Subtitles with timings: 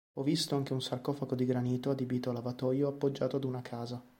[0.15, 4.03] Ho visto anche un sarcofago di granito adibito a lavatoio appoggiato ad una casa.